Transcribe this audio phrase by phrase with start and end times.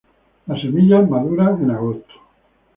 [0.47, 2.13] Las semillas maduran en agosto.